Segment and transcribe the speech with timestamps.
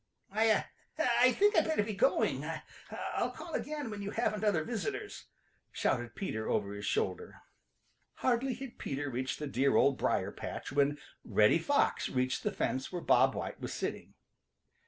[0.31, 0.65] "I
[0.97, 2.43] I think I'd better be going;
[3.13, 5.25] I'll call again when you haven't other visitors,"
[5.71, 7.41] shouted Peter over his shoulder.
[8.15, 12.91] Hardly had Peter reached the dear Old Briar patch when Reddy Fox reached the fence
[12.91, 14.15] where Bob White was sitting.